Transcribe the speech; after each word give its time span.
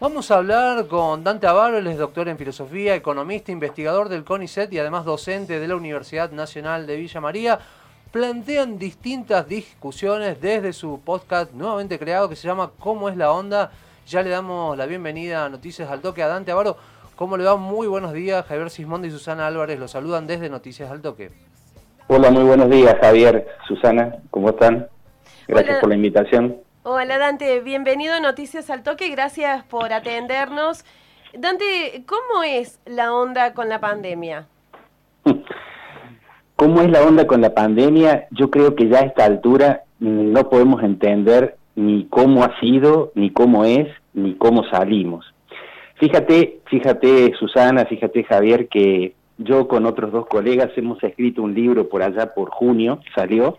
Vamos 0.00 0.30
a 0.30 0.36
hablar 0.36 0.86
con 0.86 1.24
Dante 1.24 1.48
Avaro, 1.48 1.76
él 1.76 1.88
es 1.88 1.98
doctor 1.98 2.28
en 2.28 2.38
filosofía, 2.38 2.94
economista, 2.94 3.50
investigador 3.50 4.08
del 4.08 4.22
CONICET 4.22 4.72
y 4.72 4.78
además 4.78 5.04
docente 5.04 5.58
de 5.58 5.66
la 5.66 5.74
Universidad 5.74 6.30
Nacional 6.30 6.86
de 6.86 6.94
Villa 6.94 7.20
María. 7.20 7.58
Plantean 8.12 8.78
distintas 8.78 9.48
discusiones 9.48 10.40
desde 10.40 10.72
su 10.72 11.00
podcast 11.04 11.52
nuevamente 11.52 11.98
creado 11.98 12.28
que 12.28 12.36
se 12.36 12.46
llama 12.46 12.70
¿Cómo 12.78 13.08
es 13.08 13.16
la 13.16 13.32
onda? 13.32 13.72
Ya 14.06 14.22
le 14.22 14.30
damos 14.30 14.78
la 14.78 14.86
bienvenida 14.86 15.44
a 15.44 15.48
Noticias 15.48 15.90
al 15.90 16.00
Toque 16.00 16.22
a 16.22 16.28
Dante 16.28 16.52
Avaro. 16.52 16.76
¿Cómo 17.16 17.36
le 17.36 17.42
va? 17.42 17.56
Muy 17.56 17.88
buenos 17.88 18.12
días. 18.12 18.46
Javier 18.46 18.70
Sismondi 18.70 19.08
y 19.08 19.10
Susana 19.10 19.48
Álvarez 19.48 19.80
los 19.80 19.90
saludan 19.90 20.28
desde 20.28 20.48
Noticias 20.48 20.92
al 20.92 21.02
Toque. 21.02 21.32
Hola, 22.06 22.30
muy 22.30 22.44
buenos 22.44 22.70
días 22.70 22.94
Javier, 23.00 23.48
Susana, 23.66 24.18
¿cómo 24.30 24.50
están? 24.50 24.86
Gracias 25.48 25.80
por 25.80 25.88
la 25.88 25.96
invitación. 25.96 26.67
Hola 26.84 27.18
Dante, 27.18 27.60
bienvenido 27.60 28.14
a 28.14 28.20
Noticias 28.20 28.70
al 28.70 28.84
Toque, 28.84 29.10
gracias 29.10 29.64
por 29.64 29.92
atendernos. 29.92 30.84
Dante, 31.36 32.04
¿cómo 32.06 32.44
es 32.44 32.80
la 32.86 33.12
onda 33.12 33.52
con 33.52 33.68
la 33.68 33.80
pandemia? 33.80 34.46
¿Cómo 36.56 36.80
es 36.80 36.90
la 36.90 37.02
onda 37.02 37.26
con 37.26 37.40
la 37.40 37.52
pandemia? 37.52 38.28
Yo 38.30 38.50
creo 38.50 38.76
que 38.76 38.88
ya 38.88 39.00
a 39.00 39.06
esta 39.06 39.24
altura 39.24 39.82
no 39.98 40.48
podemos 40.48 40.82
entender 40.84 41.56
ni 41.74 42.06
cómo 42.06 42.44
ha 42.44 42.58
sido, 42.60 43.10
ni 43.16 43.30
cómo 43.30 43.64
es, 43.64 43.88
ni 44.14 44.36
cómo 44.36 44.62
salimos. 44.70 45.26
Fíjate, 45.96 46.60
fíjate 46.66 47.32
Susana, 47.40 47.86
fíjate 47.86 48.22
Javier, 48.22 48.68
que 48.68 49.14
yo 49.36 49.66
con 49.66 49.84
otros 49.84 50.12
dos 50.12 50.26
colegas 50.26 50.70
hemos 50.76 51.02
escrito 51.02 51.42
un 51.42 51.54
libro 51.54 51.88
por 51.88 52.02
allá 52.02 52.34
por 52.34 52.50
junio, 52.50 53.00
salió, 53.16 53.58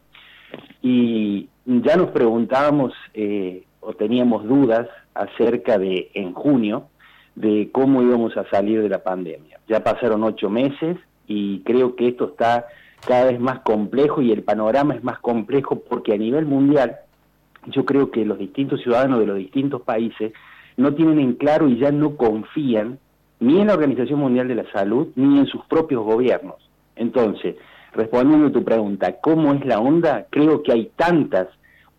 y 0.82 1.50
ya 1.70 1.96
nos 1.96 2.10
preguntábamos 2.10 2.94
eh, 3.14 3.64
o 3.80 3.94
teníamos 3.94 4.44
dudas 4.48 4.88
acerca 5.14 5.78
de, 5.78 6.10
en 6.16 6.34
junio, 6.34 6.88
de 7.36 7.70
cómo 7.72 8.02
íbamos 8.02 8.36
a 8.38 8.50
salir 8.50 8.82
de 8.82 8.90
la 8.90 9.04
pandemia. 9.04 9.60
Ya 9.68 9.84
pasaron 9.84 10.24
ocho 10.24 10.50
meses 10.50 10.98
y 11.28 11.60
creo 11.60 11.96
que 11.96 12.08
esto 12.08 12.30
está 12.30 12.66
cada 13.06 13.26
vez 13.26 13.40
más 13.40 13.60
complejo 13.60 14.22
y 14.22 14.32
el 14.32 14.42
panorama 14.42 14.96
es 14.96 15.04
más 15.04 15.20
complejo 15.20 15.80
porque 15.88 16.14
a 16.14 16.18
nivel 16.18 16.46
mundial 16.46 16.98
yo 17.68 17.86
creo 17.86 18.10
que 18.10 18.26
los 18.26 18.40
distintos 18.40 18.82
ciudadanos 18.82 19.20
de 19.20 19.28
los 19.28 19.38
distintos 19.38 19.84
países 19.84 20.34
no 20.76 20.96
tienen 20.96 21.20
en 21.20 21.34
claro 21.34 21.70
y 21.70 21.78
ya 21.78 21.92
no 21.92 22.18
confían 22.18 22.98
ni 23.40 23.62
en 23.62 23.68
la 23.68 23.76
Organización 23.76 24.20
Mundial 24.20 24.48
de 24.48 24.56
la 24.56 24.72
Salud 24.72 25.10
ni 25.16 25.38
en 25.38 25.46
sus 25.46 25.64
propios 25.66 26.04
gobiernos. 26.04 26.56
Entonces, 26.96 27.56
respondiendo 27.94 28.48
a 28.48 28.52
tu 28.52 28.64
pregunta, 28.64 29.18
¿cómo 29.22 29.54
es 29.54 29.64
la 29.66 29.80
onda? 29.80 30.26
Creo 30.32 30.64
que 30.64 30.74
hay 30.74 30.92
tantas 30.96 31.48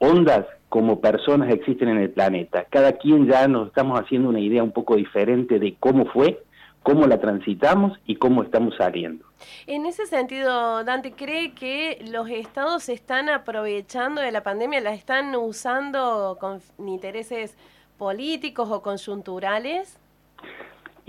ondas 0.01 0.47
como 0.69 1.01
personas 1.01 1.53
existen 1.53 1.89
en 1.89 1.99
el 1.99 2.11
planeta. 2.11 2.65
Cada 2.71 2.93
quien 2.93 3.27
ya 3.27 3.47
nos 3.47 3.69
estamos 3.69 4.01
haciendo 4.01 4.29
una 4.29 4.41
idea 4.41 4.63
un 4.63 4.73
poco 4.73 4.97
diferente 4.97 5.59
de 5.59 5.77
cómo 5.79 6.07
fue, 6.07 6.43
cómo 6.83 7.07
la 7.07 7.21
transitamos 7.21 7.99
y 8.07 8.17
cómo 8.17 8.43
estamos 8.43 8.75
saliendo. 8.77 9.25
En 9.67 9.87
ese 9.87 10.07
sentido, 10.07 10.83
Dante, 10.85 11.13
¿cree 11.13 11.53
que 11.53 12.05
los 12.11 12.29
estados 12.31 12.85
se 12.85 12.95
están 12.95 13.29
aprovechando 13.29 14.21
de 14.21 14.33
la 14.33 14.43
pandemia, 14.43 14.81
la 14.81 14.95
están 14.95 15.35
usando 15.37 16.39
con 16.41 16.61
intereses 16.79 17.57
políticos 17.99 18.71
o 18.71 18.83
conjunturales? 18.83 19.99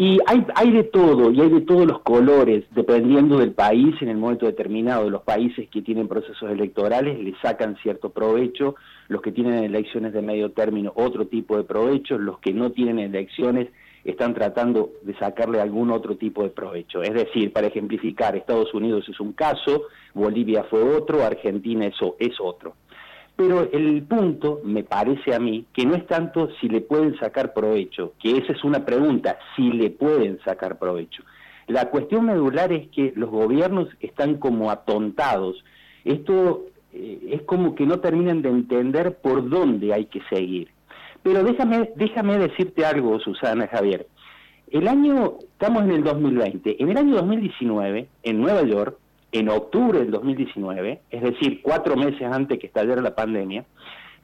Y 0.01 0.17
hay, 0.25 0.43
hay 0.55 0.71
de 0.71 0.85
todo, 0.85 1.29
y 1.29 1.39
hay 1.41 1.49
de 1.49 1.61
todos 1.61 1.85
los 1.85 1.99
colores, 1.99 2.63
dependiendo 2.71 3.37
del 3.37 3.51
país, 3.51 3.93
en 4.01 4.09
el 4.09 4.17
momento 4.17 4.47
determinado. 4.47 5.07
Los 5.11 5.21
países 5.21 5.69
que 5.69 5.83
tienen 5.83 6.07
procesos 6.07 6.49
electorales 6.49 7.19
le 7.19 7.35
sacan 7.39 7.77
cierto 7.83 8.09
provecho, 8.09 8.73
los 9.09 9.21
que 9.21 9.31
tienen 9.31 9.63
elecciones 9.63 10.11
de 10.13 10.23
medio 10.23 10.53
término 10.53 10.91
otro 10.95 11.27
tipo 11.27 11.55
de 11.55 11.65
provecho, 11.65 12.17
los 12.17 12.39
que 12.39 12.51
no 12.51 12.71
tienen 12.71 12.97
elecciones 12.97 13.67
están 14.03 14.33
tratando 14.33 14.89
de 15.03 15.15
sacarle 15.19 15.61
algún 15.61 15.91
otro 15.91 16.15
tipo 16.15 16.41
de 16.41 16.49
provecho. 16.49 17.03
Es 17.03 17.13
decir, 17.13 17.53
para 17.53 17.67
ejemplificar, 17.67 18.35
Estados 18.35 18.73
Unidos 18.73 19.07
es 19.07 19.19
un 19.19 19.33
caso, 19.33 19.83
Bolivia 20.15 20.63
fue 20.63 20.81
otro, 20.81 21.23
Argentina 21.23 21.85
eso 21.85 22.15
es 22.17 22.39
otro. 22.39 22.73
Pero 23.35 23.69
el 23.71 24.03
punto, 24.03 24.61
me 24.63 24.83
parece 24.83 25.33
a 25.33 25.39
mí, 25.39 25.65
que 25.73 25.85
no 25.85 25.95
es 25.95 26.05
tanto 26.05 26.49
si 26.59 26.69
le 26.69 26.81
pueden 26.81 27.17
sacar 27.17 27.53
provecho, 27.53 28.13
que 28.21 28.37
esa 28.37 28.53
es 28.53 28.63
una 28.63 28.85
pregunta, 28.85 29.39
si 29.55 29.71
le 29.71 29.89
pueden 29.89 30.39
sacar 30.43 30.77
provecho. 30.77 31.23
La 31.67 31.89
cuestión 31.89 32.25
medular 32.25 32.71
es 32.73 32.89
que 32.89 33.13
los 33.15 33.29
gobiernos 33.29 33.87
están 33.99 34.37
como 34.37 34.69
atontados. 34.69 35.63
Esto 36.03 36.65
eh, 36.93 37.29
es 37.31 37.41
como 37.43 37.75
que 37.75 37.85
no 37.85 37.99
terminan 37.99 38.41
de 38.41 38.49
entender 38.49 39.17
por 39.17 39.49
dónde 39.49 39.93
hay 39.93 40.05
que 40.05 40.21
seguir. 40.29 40.69
Pero 41.23 41.43
déjame, 41.43 41.91
déjame 41.95 42.37
decirte 42.37 42.85
algo, 42.85 43.19
Susana 43.19 43.67
Javier. 43.67 44.07
El 44.71 44.87
año, 44.87 45.37
estamos 45.41 45.83
en 45.83 45.91
el 45.91 46.03
2020, 46.03 46.81
en 46.81 46.89
el 46.89 46.97
año 46.97 47.15
2019, 47.15 48.07
en 48.23 48.41
Nueva 48.41 48.63
York, 48.63 48.97
en 49.31 49.49
octubre 49.49 49.99
del 49.99 50.11
2019, 50.11 51.01
es 51.09 51.21
decir, 51.21 51.61
cuatro 51.61 51.95
meses 51.95 52.23
antes 52.23 52.59
que 52.59 52.67
estallara 52.67 53.01
la 53.01 53.15
pandemia, 53.15 53.65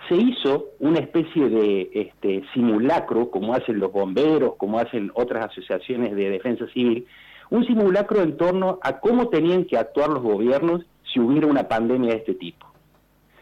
se 0.07 0.16
hizo 0.16 0.68
una 0.79 1.00
especie 1.00 1.50
de 1.50 1.90
este, 1.94 2.44
simulacro, 2.53 3.29
como 3.29 3.53
hacen 3.53 3.79
los 3.79 3.91
bomberos, 3.91 4.56
como 4.57 4.79
hacen 4.79 5.12
otras 5.16 5.47
asociaciones 5.47 6.16
de 6.16 6.29
defensa 6.29 6.67
civil, 6.67 7.06
un 7.50 7.66
simulacro 7.66 8.22
en 8.22 8.38
torno 8.38 8.79
a 8.81 9.00
cómo 9.00 9.29
tenían 9.29 9.66
que 9.66 9.78
actuar 9.78 10.09
los 10.09 10.22
gobiernos 10.22 10.84
si 11.12 11.19
hubiera 11.19 11.47
una 11.47 11.67
pandemia 11.67 12.12
de 12.12 12.17
este 12.17 12.34
tipo. 12.35 12.67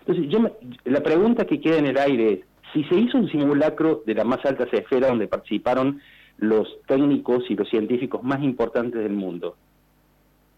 Entonces, 0.05 0.29
yo 0.29 0.39
la 0.85 1.01
pregunta 1.01 1.45
que 1.45 1.59
queda 1.59 1.77
en 1.77 1.87
el 1.87 1.97
aire 1.97 2.33
es, 2.33 2.39
si 2.73 2.83
se 2.85 2.95
hizo 2.95 3.17
un 3.17 3.29
simulacro 3.29 4.03
de 4.05 4.13
la 4.13 4.23
más 4.23 4.43
alta 4.45 4.65
esfera 4.71 5.07
donde 5.07 5.27
participaron 5.27 6.01
los 6.37 6.67
técnicos 6.87 7.43
y 7.49 7.55
los 7.55 7.69
científicos 7.69 8.21
más 8.23 8.43
importantes 8.43 9.01
del 9.01 9.13
mundo, 9.13 9.55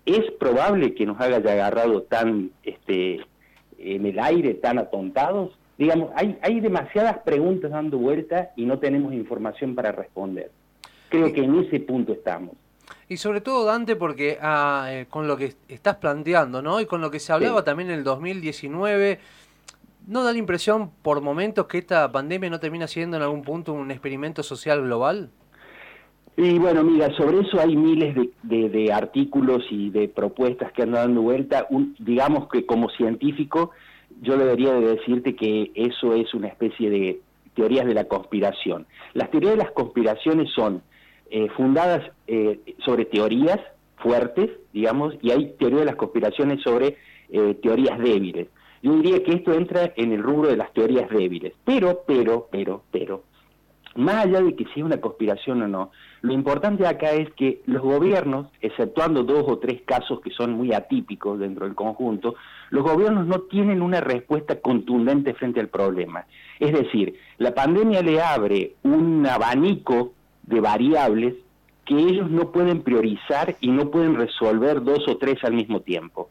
es 0.08 0.32
probable 0.32 0.96
que 0.96 1.06
nos 1.06 1.20
haya 1.20 1.38
agarrado 1.38 2.04
tan 2.04 2.52
este, 2.64 3.20
en 3.78 4.06
el 4.06 4.18
aire, 4.20 4.54
tan 4.54 4.80
atontados. 4.80 5.52
Digamos, 5.78 6.12
hay, 6.16 6.38
hay 6.42 6.62
demasiadas 6.62 7.20
preguntas 7.20 7.72
dando 7.72 7.98
vuelta 7.98 8.52
y 8.56 8.66
no 8.66 8.80
tenemos 8.80 9.14
información 9.14 9.76
para 9.76 9.92
responder. 9.92 10.50
Creo 11.10 11.32
que 11.34 11.44
en 11.44 11.60
ese 11.60 11.82
punto 11.82 12.14
estamos. 12.14 12.56
Y 13.10 13.18
sobre 13.18 13.42
todo, 13.42 13.66
Dante, 13.66 13.96
porque 13.96 14.38
ah, 14.42 14.88
eh, 14.90 15.08
con 15.10 15.28
lo 15.28 15.36
que 15.36 15.56
estás 15.68 15.98
planteando, 15.98 16.62
¿no? 16.62 16.80
Y 16.80 16.86
con 16.86 17.02
lo 17.02 17.12
que 17.12 17.20
se 17.20 17.34
hablaba 17.34 17.64
también 17.64 17.90
en 17.90 17.98
el 17.98 18.04
2019, 18.04 19.20
¿no 20.08 20.24
da 20.24 20.32
la 20.32 20.38
impresión 20.38 20.92
por 21.02 21.22
momentos 21.22 21.68
que 21.68 21.80
esta 21.80 22.10
pandemia 22.12 22.50
no 22.50 22.60
termina 22.60 22.88
siendo 22.88 23.18
en 23.18 23.24
algún 23.24 23.44
punto 23.44 23.74
un 23.74 23.92
experimento 23.92 24.42
social 24.42 24.82
global? 24.82 25.32
Y 26.40 26.60
bueno, 26.60 26.84
mira, 26.84 27.12
sobre 27.18 27.40
eso 27.40 27.60
hay 27.60 27.76
miles 27.76 28.16
de, 28.44 28.94
artículos 28.94 29.64
y 29.72 29.90
de 29.90 30.08
propuestas 30.08 30.72
que 30.72 30.84
andan 30.84 31.08
dando 31.08 31.24
vuelta. 31.24 31.68
digamos 31.98 32.48
que 32.50 32.64
como 32.64 32.90
científico, 32.92 33.72
yo 34.22 34.38
debería 34.38 34.72
de 34.74 34.96
decirte 34.98 35.36
que 35.36 35.72
eso 35.74 36.14
es 36.14 36.32
una 36.36 36.48
especie 36.48 36.92
de 36.92 37.20
teorías 37.56 37.88
de 37.88 37.96
la 37.96 38.04
conspiración. 38.04 38.86
Las 39.16 39.32
teorías 39.32 39.54
de 39.54 39.64
las 39.64 39.72
conspiraciones 39.72 40.52
son 40.54 40.84
eh, 41.32 41.50
fundadas 41.58 42.04
eh, 42.28 42.60
sobre 42.86 43.06
teorías 43.06 43.60
fuertes, 43.98 44.52
digamos, 44.74 45.16
y 45.24 45.32
hay 45.32 45.56
teorías 45.58 45.82
de 45.82 45.86
las 45.88 45.96
conspiraciones 45.96 46.62
sobre 46.62 46.98
eh, 47.32 47.56
teorías 47.64 47.98
débiles. 47.98 48.48
Yo 48.84 48.94
diría 48.94 49.24
que 49.24 49.34
esto 49.34 49.54
entra 49.54 49.92
en 49.96 50.12
el 50.12 50.22
rubro 50.22 50.50
de 50.50 50.58
las 50.58 50.72
teorías 50.72 51.10
débiles. 51.10 51.54
Pero, 51.66 52.04
pero, 52.06 52.48
pero, 52.52 52.84
pero, 52.92 53.24
más 53.96 54.26
allá 54.26 54.42
de 54.42 54.56
que 54.56 54.66
sea 54.74 54.86
una 54.86 55.02
conspiración 55.02 55.62
o 55.64 55.68
no, 55.68 55.92
lo 56.22 56.34
importante 56.34 56.86
acá 56.86 57.12
es 57.12 57.32
que 57.34 57.62
los 57.66 57.82
gobiernos, 57.82 58.48
exceptuando 58.62 59.24
dos 59.24 59.46
o 59.48 59.60
tres 59.60 59.82
casos 59.86 60.22
que 60.22 60.32
son 60.32 60.54
muy 60.54 60.74
atípicos 60.74 61.40
dentro 61.40 61.66
del 61.66 61.76
conjunto, 61.76 62.36
los 62.70 62.84
gobiernos 62.84 63.28
no 63.28 63.42
tienen 63.42 63.82
una 63.82 64.02
respuesta 64.02 64.60
contundente 64.60 65.34
frente 65.34 65.60
al 65.60 65.70
problema. 65.70 66.26
Es 66.60 66.74
decir, 66.74 67.16
la 67.38 67.54
pandemia 67.54 68.02
le 68.02 68.22
abre 68.22 68.74
un 68.84 69.26
abanico 69.26 70.14
de 70.44 70.60
variables 70.60 71.36
que 71.86 71.96
ellos 71.96 72.30
no 72.30 72.52
pueden 72.52 72.82
priorizar 72.82 73.56
y 73.62 73.72
no 73.72 73.90
pueden 73.90 74.16
resolver 74.16 74.84
dos 74.84 75.08
o 75.08 75.18
tres 75.18 75.44
al 75.44 75.54
mismo 75.54 75.82
tiempo. 75.82 76.30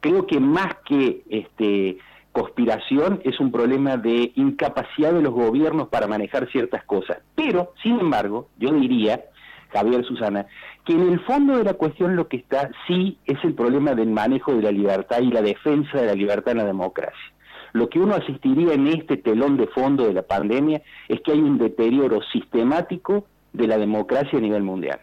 Creo 0.00 0.26
que 0.26 0.38
más 0.38 0.76
que 0.84 1.22
este, 1.28 1.98
conspiración 2.34 3.20
es 3.24 3.38
un 3.38 3.52
problema 3.52 3.96
de 3.96 4.32
incapacidad 4.34 5.12
de 5.12 5.22
los 5.22 5.32
gobiernos 5.32 5.88
para 5.88 6.08
manejar 6.08 6.50
ciertas 6.50 6.84
cosas. 6.84 7.18
Pero, 7.36 7.72
sin 7.80 8.00
embargo, 8.00 8.48
yo 8.58 8.72
diría, 8.72 9.24
Javier 9.72 10.04
Susana, 10.04 10.46
que 10.84 10.94
en 10.94 11.12
el 11.12 11.20
fondo 11.20 11.56
de 11.56 11.62
la 11.62 11.74
cuestión 11.74 12.16
lo 12.16 12.26
que 12.26 12.38
está 12.38 12.70
sí 12.88 13.18
es 13.24 13.38
el 13.44 13.54
problema 13.54 13.94
del 13.94 14.10
manejo 14.10 14.52
de 14.52 14.62
la 14.62 14.72
libertad 14.72 15.20
y 15.20 15.30
la 15.30 15.42
defensa 15.42 15.98
de 16.00 16.06
la 16.06 16.14
libertad 16.14 16.52
en 16.52 16.58
la 16.58 16.64
democracia. 16.64 17.32
Lo 17.72 17.88
que 17.88 18.00
uno 18.00 18.16
asistiría 18.16 18.74
en 18.74 18.88
este 18.88 19.16
telón 19.16 19.56
de 19.56 19.68
fondo 19.68 20.04
de 20.04 20.12
la 20.12 20.22
pandemia 20.22 20.82
es 21.08 21.20
que 21.20 21.32
hay 21.32 21.38
un 21.38 21.56
deterioro 21.56 22.20
sistemático 22.32 23.26
de 23.52 23.68
la 23.68 23.78
democracia 23.78 24.38
a 24.38 24.42
nivel 24.42 24.64
mundial. 24.64 25.00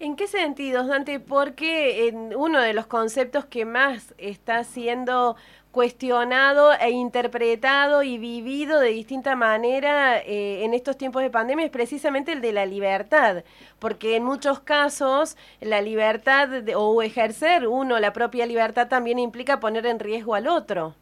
¿En 0.00 0.16
qué 0.16 0.26
sentido, 0.26 0.86
Dante? 0.86 1.20
Porque 1.20 2.08
en 2.08 2.34
uno 2.34 2.60
de 2.60 2.74
los 2.74 2.86
conceptos 2.86 3.44
que 3.44 3.64
más 3.64 4.14
está 4.18 4.64
siendo 4.64 5.36
cuestionado 5.72 6.72
e 6.74 6.90
interpretado 6.90 8.02
y 8.02 8.18
vivido 8.18 8.78
de 8.78 8.90
distinta 8.90 9.34
manera 9.34 10.18
eh, 10.18 10.64
en 10.64 10.74
estos 10.74 10.96
tiempos 10.98 11.22
de 11.22 11.30
pandemia 11.30 11.64
es 11.64 11.70
precisamente 11.70 12.32
el 12.32 12.42
de 12.42 12.52
la 12.52 12.66
libertad, 12.66 13.42
porque 13.78 14.16
en 14.16 14.22
muchos 14.22 14.60
casos 14.60 15.36
la 15.60 15.80
libertad 15.80 16.50
o 16.76 17.02
ejercer 17.02 17.66
uno 17.66 17.98
la 17.98 18.12
propia 18.12 18.46
libertad 18.46 18.88
también 18.88 19.18
implica 19.18 19.60
poner 19.60 19.86
en 19.86 19.98
riesgo 19.98 20.34
al 20.34 20.46
otro. 20.46 20.94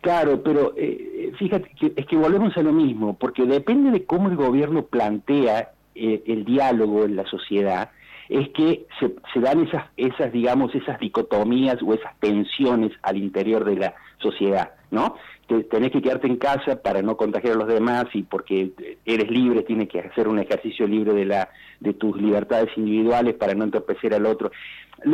Claro, 0.00 0.40
pero 0.42 0.74
eh, 0.76 1.32
fíjate 1.38 1.70
que 1.78 1.92
es 1.96 2.06
que 2.06 2.16
volvemos 2.16 2.56
a 2.56 2.62
lo 2.62 2.72
mismo, 2.72 3.14
porque 3.18 3.44
depende 3.44 3.90
de 3.90 4.04
cómo 4.04 4.28
el 4.28 4.36
gobierno 4.36 4.84
plantea 4.84 5.72
eh, 5.96 6.22
el 6.26 6.44
diálogo 6.44 7.04
en 7.04 7.16
la 7.16 7.26
sociedad, 7.26 7.90
es 8.28 8.48
que 8.50 8.86
se, 9.00 9.40
dan 9.40 9.66
esas, 9.66 9.86
esas, 9.96 10.32
digamos, 10.32 10.74
esas 10.74 10.98
dicotomías 11.00 11.82
o 11.82 11.94
esas 11.94 12.18
tensiones 12.20 12.92
al 13.02 13.16
interior 13.16 13.64
de 13.64 13.76
la 13.76 13.94
sociedad, 14.18 14.72
¿no? 14.90 15.16
Te, 15.46 15.64
tenés 15.64 15.92
que 15.92 16.02
quedarte 16.02 16.26
en 16.26 16.36
casa 16.36 16.82
para 16.82 17.00
no 17.00 17.16
contagiar 17.16 17.54
a 17.54 17.58
los 17.58 17.68
demás 17.68 18.04
y 18.12 18.22
porque 18.22 18.72
eres 19.06 19.30
libre, 19.30 19.62
tienes 19.62 19.88
que 19.88 20.00
hacer 20.00 20.28
un 20.28 20.38
ejercicio 20.38 20.86
libre 20.86 21.14
de, 21.14 21.24
la, 21.24 21.48
de 21.80 21.94
tus 21.94 22.20
libertades 22.20 22.68
individuales 22.76 23.34
para 23.34 23.54
no 23.54 23.64
entorpecer 23.64 24.12
al 24.12 24.26
otro. 24.26 24.50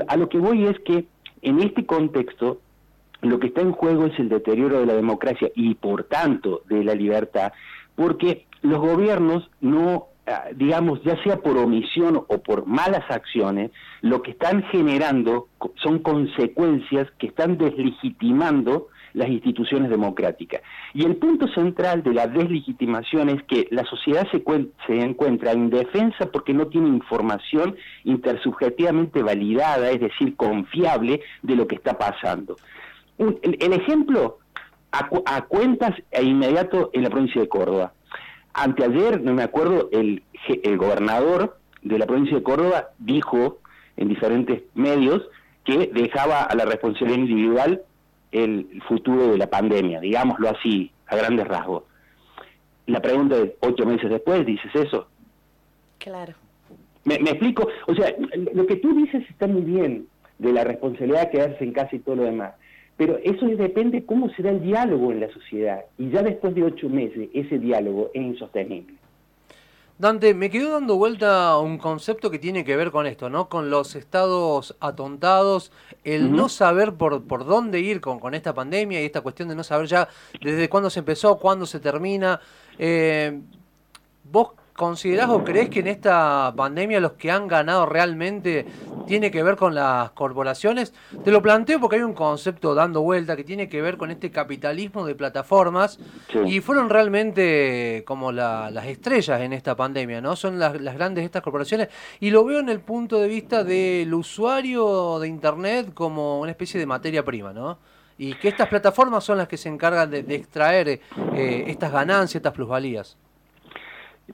A 0.08 0.16
lo 0.16 0.28
que 0.28 0.38
voy 0.38 0.66
es 0.66 0.78
que 0.80 1.04
en 1.42 1.60
este 1.60 1.86
contexto 1.86 2.60
lo 3.20 3.38
que 3.38 3.48
está 3.48 3.60
en 3.60 3.72
juego 3.72 4.06
es 4.06 4.18
el 4.18 4.28
deterioro 4.28 4.80
de 4.80 4.86
la 4.86 4.94
democracia 4.94 5.50
y 5.54 5.74
por 5.74 6.04
tanto 6.04 6.62
de 6.68 6.82
la 6.82 6.94
libertad, 6.94 7.52
porque 7.94 8.46
los 8.62 8.80
gobiernos 8.80 9.48
no, 9.60 10.08
digamos, 10.56 11.02
ya 11.02 11.22
sea 11.22 11.36
por 11.36 11.58
omisión 11.58 12.16
o 12.16 12.42
por 12.42 12.66
malas 12.66 13.04
acciones, 13.10 13.70
lo 14.00 14.22
que 14.22 14.30
están 14.30 14.62
generando 14.64 15.48
son 15.82 15.98
consecuencias 15.98 17.08
que 17.18 17.26
están 17.28 17.58
deslegitimando 17.58 18.88
las 19.12 19.28
instituciones 19.28 19.90
democráticas. 19.90 20.62
Y 20.92 21.04
el 21.04 21.16
punto 21.16 21.46
central 21.48 22.02
de 22.02 22.14
la 22.14 22.26
deslegitimación 22.26 23.28
es 23.28 23.42
que 23.44 23.68
la 23.70 23.84
sociedad 23.84 24.26
se, 24.32 24.42
se 24.86 25.00
encuentra 25.00 25.52
indefensa 25.52 26.32
porque 26.32 26.52
no 26.52 26.66
tiene 26.66 26.88
información 26.88 27.76
intersubjetivamente 28.02 29.22
validada, 29.22 29.90
es 29.90 30.00
decir, 30.00 30.34
confiable 30.34 31.20
de 31.42 31.54
lo 31.54 31.68
que 31.68 31.76
está 31.76 31.96
pasando 31.96 32.56
el, 33.18 33.72
ejemplo 33.72 34.38
a, 34.92 35.42
cuentas 35.42 35.92
e 36.10 36.22
inmediato 36.22 36.90
en 36.92 37.02
la 37.02 37.10
provincia 37.10 37.40
de 37.40 37.48
Córdoba. 37.48 37.93
Anteayer, 38.54 39.20
no 39.20 39.34
me 39.34 39.42
acuerdo, 39.42 39.88
el, 39.92 40.22
el 40.48 40.78
gobernador 40.78 41.58
de 41.82 41.98
la 41.98 42.06
provincia 42.06 42.36
de 42.36 42.42
Córdoba 42.42 42.90
dijo 42.98 43.58
en 43.96 44.08
diferentes 44.08 44.62
medios 44.74 45.22
que 45.64 45.90
dejaba 45.92 46.42
a 46.42 46.54
la 46.54 46.64
responsabilidad 46.64 47.18
individual 47.18 47.82
el 48.32 48.82
futuro 48.88 49.32
de 49.32 49.38
la 49.38 49.48
pandemia, 49.48 50.00
digámoslo 50.00 50.50
así, 50.50 50.90
a 51.06 51.16
grandes 51.16 51.46
rasgos. 51.46 51.84
La 52.86 53.00
pregunta 53.00 53.36
es, 53.36 53.52
ocho 53.60 53.86
meses 53.86 54.10
después, 54.10 54.44
¿dices 54.44 54.70
eso? 54.74 55.08
Claro. 55.98 56.34
¿Me, 57.04 57.18
me 57.18 57.30
explico? 57.30 57.68
O 57.86 57.94
sea, 57.94 58.14
lo 58.54 58.66
que 58.66 58.76
tú 58.76 58.94
dices 58.94 59.24
está 59.30 59.46
muy 59.46 59.62
bien, 59.62 60.06
de 60.38 60.52
la 60.52 60.64
responsabilidad 60.64 61.22
de 61.22 61.30
quedarse 61.30 61.64
en 61.64 61.72
casa 61.72 61.96
y 61.96 62.00
todo 62.00 62.16
lo 62.16 62.24
demás. 62.24 62.54
Pero 62.96 63.18
eso 63.22 63.46
depende 63.46 64.04
cómo 64.04 64.30
será 64.30 64.50
el 64.50 64.62
diálogo 64.62 65.10
en 65.10 65.20
la 65.20 65.32
sociedad. 65.32 65.84
Y 65.98 66.10
ya 66.10 66.22
después 66.22 66.54
de 66.54 66.62
ocho 66.62 66.88
meses, 66.88 67.28
ese 67.34 67.58
diálogo 67.58 68.10
es 68.14 68.22
insostenible. 68.22 68.94
Dante, 69.96 70.34
me 70.34 70.50
quedó 70.50 70.72
dando 70.72 70.96
vuelta 70.96 71.56
un 71.58 71.78
concepto 71.78 72.28
que 72.28 72.40
tiene 72.40 72.64
que 72.64 72.76
ver 72.76 72.90
con 72.90 73.06
esto, 73.06 73.30
¿no? 73.30 73.48
Con 73.48 73.70
los 73.70 73.94
estados 73.94 74.76
atontados, 74.80 75.70
el 76.02 76.32
no 76.32 76.48
saber 76.48 76.94
por, 76.94 77.22
por 77.24 77.44
dónde 77.44 77.78
ir 77.78 78.00
con, 78.00 78.18
con 78.18 78.34
esta 78.34 78.52
pandemia 78.54 79.00
y 79.00 79.04
esta 79.04 79.20
cuestión 79.20 79.48
de 79.48 79.54
no 79.54 79.62
saber 79.62 79.86
ya 79.86 80.08
desde 80.42 80.68
cuándo 80.68 80.90
se 80.90 80.98
empezó, 80.98 81.36
cuándo 81.38 81.64
se 81.64 81.78
termina. 81.78 82.40
Eh, 82.76 83.40
¿Vos 84.24 84.50
considerás 84.74 85.30
o 85.30 85.44
crees 85.44 85.70
que 85.70 85.80
en 85.80 85.86
esta 85.86 86.52
pandemia 86.56 87.00
los 87.00 87.12
que 87.12 87.30
han 87.30 87.48
ganado 87.48 87.86
realmente 87.86 88.66
tiene 89.06 89.30
que 89.30 89.42
ver 89.42 89.56
con 89.56 89.74
las 89.74 90.10
corporaciones? 90.10 90.92
Te 91.24 91.30
lo 91.30 91.40
planteo 91.42 91.80
porque 91.80 91.96
hay 91.96 92.02
un 92.02 92.14
concepto 92.14 92.74
dando 92.74 93.02
vuelta 93.02 93.36
que 93.36 93.44
tiene 93.44 93.68
que 93.68 93.80
ver 93.80 93.96
con 93.96 94.10
este 94.10 94.30
capitalismo 94.30 95.06
de 95.06 95.14
plataformas 95.14 95.98
y 96.44 96.60
fueron 96.60 96.90
realmente 96.90 98.02
como 98.06 98.32
las 98.32 98.86
estrellas 98.86 99.40
en 99.40 99.52
esta 99.52 99.76
pandemia, 99.76 100.20
¿no? 100.20 100.36
Son 100.36 100.58
las, 100.58 100.80
las 100.80 100.94
grandes 100.94 101.24
estas 101.24 101.42
corporaciones 101.42 101.88
y 102.20 102.30
lo 102.30 102.44
veo 102.44 102.58
en 102.58 102.68
el 102.68 102.80
punto 102.80 103.20
de 103.20 103.28
vista 103.28 103.64
del 103.64 104.12
usuario 104.12 105.18
de 105.20 105.28
Internet 105.28 105.94
como 105.94 106.40
una 106.40 106.50
especie 106.50 106.80
de 106.80 106.86
materia 106.86 107.24
prima, 107.24 107.52
¿no? 107.52 107.78
Y 108.16 108.34
que 108.34 108.48
estas 108.48 108.68
plataformas 108.68 109.24
son 109.24 109.38
las 109.38 109.48
que 109.48 109.56
se 109.56 109.68
encargan 109.68 110.10
de, 110.10 110.20
extraer 110.34 110.88
eh, 110.88 111.64
estas 111.66 111.92
ganancias, 111.92 112.36
estas 112.36 112.52
plusvalías. 112.52 113.16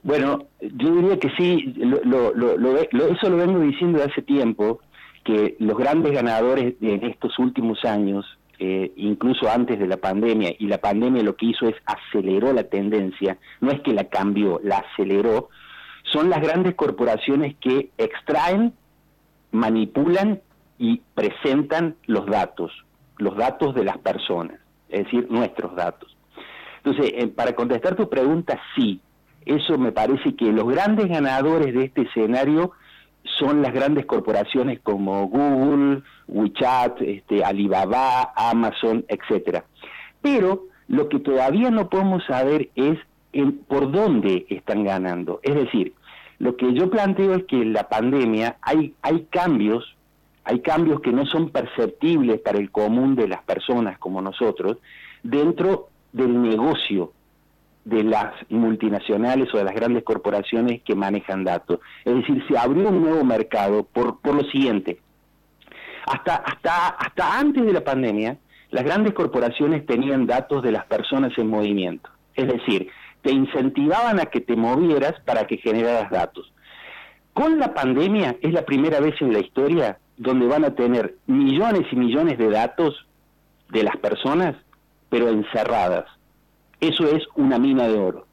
Bueno, 0.02 0.46
yo 0.60 0.94
diría 0.94 1.18
que 1.18 1.30
sí, 1.36 1.74
lo, 1.76 2.32
lo, 2.34 2.76
eso 2.76 3.28
lo 3.28 3.36
vengo 3.36 3.58
diciendo 3.60 3.98
de 3.98 4.04
hace 4.04 4.22
tiempo, 4.22 4.80
que 5.24 5.56
los 5.58 5.76
grandes 5.76 6.12
ganadores 6.12 6.74
en 6.80 7.04
estos 7.04 7.38
últimos 7.38 7.84
años, 7.84 8.24
eh, 8.58 8.92
incluso 8.96 9.50
antes 9.50 9.78
de 9.78 9.86
la 9.86 9.96
pandemia, 9.96 10.54
y 10.58 10.66
la 10.66 10.78
pandemia 10.78 11.22
lo 11.22 11.36
que 11.36 11.46
hizo 11.46 11.68
es 11.68 11.74
aceleró 11.86 12.52
la 12.52 12.64
tendencia, 12.64 13.38
no 13.60 13.70
es 13.70 13.80
que 13.80 13.92
la 13.92 14.04
cambió, 14.04 14.60
la 14.62 14.78
aceleró, 14.78 15.48
son 16.04 16.30
las 16.30 16.40
grandes 16.40 16.74
corporaciones 16.74 17.56
que 17.60 17.90
extraen, 17.98 18.72
manipulan 19.50 20.40
y 20.78 21.02
presentan 21.14 21.96
los 22.06 22.26
datos, 22.26 22.72
los 23.18 23.36
datos 23.36 23.74
de 23.74 23.84
las 23.84 23.98
personas, 23.98 24.58
es 24.88 25.04
decir, 25.04 25.26
nuestros 25.30 25.74
datos. 25.74 26.16
Entonces, 26.82 27.12
eh, 27.14 27.26
para 27.26 27.54
contestar 27.54 27.96
tu 27.96 28.08
pregunta, 28.08 28.58
sí, 28.74 29.00
eso 29.46 29.78
me 29.78 29.92
parece 29.92 30.34
que 30.34 30.52
los 30.52 30.68
grandes 30.68 31.08
ganadores 31.08 31.74
de 31.74 31.84
este 31.84 32.02
escenario 32.02 32.72
son 33.38 33.62
las 33.62 33.72
grandes 33.72 34.06
corporaciones 34.06 34.80
como 34.80 35.26
Google, 35.28 36.02
WeChat, 36.28 37.00
este, 37.02 37.44
Alibaba, 37.44 38.32
Amazon, 38.34 39.04
etcétera. 39.08 39.64
Pero 40.20 40.64
lo 40.88 41.08
que 41.08 41.20
todavía 41.20 41.70
no 41.70 41.88
podemos 41.88 42.24
saber 42.24 42.70
es 42.74 42.98
por 43.68 43.92
dónde 43.92 44.46
están 44.48 44.84
ganando. 44.84 45.40
Es 45.42 45.54
decir, 45.54 45.94
lo 46.38 46.56
que 46.56 46.72
yo 46.74 46.90
planteo 46.90 47.34
es 47.34 47.44
que 47.44 47.56
en 47.56 47.72
la 47.72 47.88
pandemia 47.88 48.56
hay, 48.62 48.94
hay 49.02 49.26
cambios, 49.30 49.96
hay 50.44 50.60
cambios 50.60 51.00
que 51.00 51.12
no 51.12 51.26
son 51.26 51.50
perceptibles 51.50 52.40
para 52.40 52.58
el 52.58 52.70
común 52.70 53.14
de 53.14 53.28
las 53.28 53.42
personas 53.42 53.98
como 53.98 54.20
nosotros 54.20 54.78
dentro 55.22 55.88
del 56.12 56.42
negocio 56.42 57.12
de 57.84 58.04
las 58.04 58.32
multinacionales 58.50 59.52
o 59.54 59.58
de 59.58 59.64
las 59.64 59.74
grandes 59.74 60.04
corporaciones 60.04 60.82
que 60.82 60.94
manejan 60.94 61.44
datos. 61.44 61.80
Es 62.04 62.14
decir, 62.14 62.44
se 62.48 62.58
abrió 62.58 62.88
un 62.88 63.02
nuevo 63.02 63.24
mercado 63.24 63.84
por, 63.84 64.20
por 64.20 64.34
lo 64.34 64.42
siguiente. 64.50 65.00
Hasta, 66.06 66.36
hasta, 66.36 66.88
hasta 66.88 67.38
antes 67.38 67.64
de 67.64 67.72
la 67.72 67.82
pandemia, 67.82 68.38
las 68.70 68.84
grandes 68.84 69.14
corporaciones 69.14 69.86
tenían 69.86 70.26
datos 70.26 70.62
de 70.62 70.72
las 70.72 70.84
personas 70.86 71.32
en 71.38 71.48
movimiento. 71.48 72.10
Es 72.34 72.46
decir, 72.46 72.88
te 73.22 73.32
incentivaban 73.32 74.20
a 74.20 74.26
que 74.26 74.40
te 74.40 74.56
movieras 74.56 75.14
para 75.24 75.46
que 75.46 75.56
generaras 75.58 76.10
datos. 76.10 76.52
Con 77.32 77.58
la 77.58 77.74
pandemia 77.74 78.36
es 78.42 78.52
la 78.52 78.64
primera 78.64 79.00
vez 79.00 79.14
en 79.20 79.32
la 79.32 79.40
historia 79.40 79.98
donde 80.16 80.46
van 80.46 80.64
a 80.64 80.74
tener 80.74 81.16
millones 81.26 81.86
y 81.90 81.96
millones 81.96 82.38
de 82.38 82.50
datos 82.50 83.06
de 83.70 83.82
las 83.82 83.96
personas, 83.96 84.54
pero 85.08 85.28
encerradas 85.28 86.06
eso 86.80 87.06
es 87.08 87.26
una 87.36 87.58
mina 87.58 87.86
de 87.88 87.98
oro. 87.98 88.29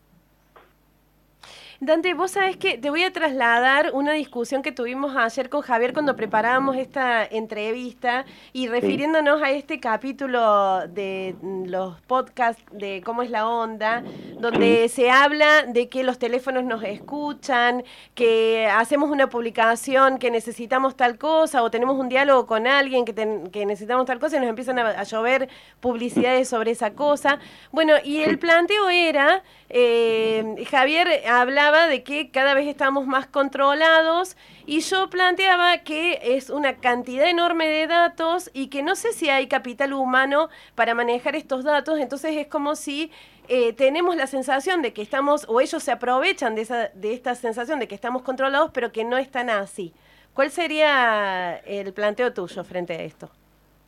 Dante, 1.79 2.15
vos 2.15 2.31
sabés 2.31 2.57
que 2.57 2.79
te 2.79 2.89
voy 2.89 3.03
a 3.03 3.13
trasladar 3.13 3.91
una 3.93 4.13
discusión 4.13 4.63
que 4.63 4.72
tuvimos 4.72 5.15
ayer 5.15 5.48
con 5.48 5.62
Javier 5.62 5.93
cuando 5.93 6.15
preparábamos 6.15 6.75
esta 6.75 7.24
entrevista 7.24 8.25
y 8.51 8.67
refiriéndonos 8.67 9.43
a 9.43 9.51
este 9.51 9.79
capítulo 9.79 10.88
de 10.88 11.36
mm, 11.39 11.65
los 11.65 12.01
podcasts 12.01 12.63
de 12.72 13.03
cómo 13.05 13.22
es 13.22 13.29
la 13.29 13.48
onda, 13.48 14.01
donde 14.39 14.89
se 14.89 15.12
habla 15.12 15.65
de 15.67 15.88
que 15.88 16.03
los 16.03 16.17
teléfonos 16.17 16.63
nos 16.63 16.84
escuchan, 16.84 17.84
que 18.15 18.65
hacemos 18.65 19.12
una 19.12 19.29
publicación 19.29 20.17
que 20.17 20.31
necesitamos 20.31 20.96
tal 20.96 21.19
cosa 21.19 21.62
o 21.62 21.69
tenemos 21.69 22.00
un 22.00 22.10
diálogo 22.10 22.48
con 22.48 22.65
alguien 22.65 23.05
que, 23.05 23.13
que 23.51 23.67
necesitamos 23.67 24.07
tal 24.07 24.17
cosa 24.17 24.38
y 24.38 24.39
nos 24.39 24.50
empiezan 24.50 24.79
a, 24.79 25.03
llover 25.03 25.48
publicidades 25.79 26.50
sobre 26.50 26.72
esa 26.72 26.93
cosa. 26.93 27.38
Bueno, 27.72 27.93
y 28.03 28.22
el 28.22 28.39
planteo 28.39 28.89
era, 28.89 29.43
eh, 29.69 30.65
Javier 30.72 31.22
de 31.71 32.03
que 32.03 32.31
cada 32.31 32.53
vez 32.53 32.67
estamos 32.67 33.05
más 33.05 33.27
controlados 33.27 34.38
y 34.65 34.79
yo 34.79 35.09
planteaba 35.09 35.79
que 35.79 36.19
es 36.24 36.50
una 36.50 36.77
cantidad 36.77 37.27
enorme 37.27 37.67
de 37.67 37.88
datos 37.88 38.50
y 38.53 38.67
que 38.67 38.83
no 38.83 38.95
sé 38.95 39.12
si 39.13 39.29
hay 39.29 39.47
capital 39.47 39.93
humano 39.93 40.50
para 40.75 40.95
manejar 40.95 41.36
estos 41.36 41.63
datos, 41.63 42.00
entonces 42.00 42.38
es 42.38 42.47
como 42.47 42.75
si 42.75 43.12
eh, 43.50 43.74
tenemos 43.74 44.15
la 44.15 44.27
sensación 44.27 44.81
de 44.81 44.93
que 44.93 45.01
estamos, 45.01 45.45
o 45.50 45.62
ellos 45.62 45.83
se 45.83 45.91
aprovechan 45.91 46.55
de, 46.55 46.62
esa, 46.62 46.88
de 46.93 47.13
esta 47.13 47.36
sensación 47.36 47.79
de 47.79 47.88
que 47.88 47.95
estamos 47.95 48.21
controlados, 48.21 48.71
pero 48.74 48.91
que 48.91 49.03
no 49.03 49.17
están 49.17 49.50
así. 49.50 49.93
¿Cuál 50.33 50.51
sería 50.51 51.57
el 51.65 51.93
planteo 51.93 52.33
tuyo 52.33 52.63
frente 52.63 52.93
a 52.93 53.01
esto? 53.01 53.29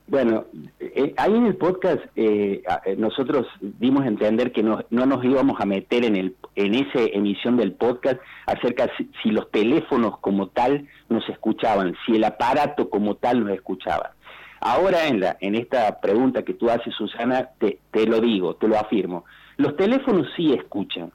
Bueno, 0.09 0.45
eh, 0.79 1.13
ahí 1.17 1.35
en 1.35 1.45
el 1.45 1.55
podcast 1.55 2.03
eh, 2.15 2.63
eh, 2.85 2.95
nosotros 2.97 3.45
dimos 3.61 4.05
a 4.05 4.07
entender 4.07 4.51
que 4.51 4.63
no, 4.63 4.83
no, 4.89 5.05
nos 5.05 5.23
íbamos 5.23 5.61
a 5.61 5.67
meter 5.67 6.03
en, 6.03 6.15
el, 6.15 6.35
en 6.55 6.73
esa 6.73 7.01
emisión 7.13 7.57
del 7.57 7.73
podcast 7.73 8.19
acerca 8.47 8.87
de 8.87 9.07
si, 9.21 9.29
los 9.29 9.51
teléfonos 9.51 10.17
como 10.17 10.47
tal 10.47 10.87
nos 11.09 11.29
escuchaban, 11.29 11.95
si 12.07 12.15
el 12.15 12.23
aparato 12.23 12.89
como 12.89 13.17
tal 13.17 13.43
nos 13.43 13.53
escuchaba. 13.53 14.15
Ahora 14.61 15.07
en, 15.07 15.19
la, 15.19 15.37
en 15.41 15.53
esta 15.53 16.01
pregunta 16.01 16.41
que 16.41 16.55
tú 16.55 16.71
haces, 16.71 16.91
Susana, 16.95 17.51
te, 17.59 17.77
te 17.91 18.07
lo 18.07 18.19
digo, 18.19 18.55
te 18.55 18.67
lo 18.67 18.79
afirmo. 18.79 19.25
Los 19.57 19.75
teléfonos 19.77 20.25
sí 20.35 20.53
escuchan. 20.53 21.11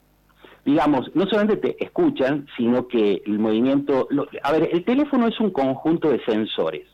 Digamos, 0.64 1.10
no 1.14 1.26
solamente 1.26 1.56
te 1.56 1.84
escuchan, 1.84 2.46
sino 2.56 2.86
que 2.86 3.22
el 3.26 3.40
movimiento... 3.40 4.06
a 4.40 4.52
ver, 4.52 4.68
el 4.70 4.84
teléfono 4.84 5.26
es 5.26 5.40
un 5.40 5.50
conjunto 5.50 6.10
de 6.10 6.24
sensores 6.24 6.93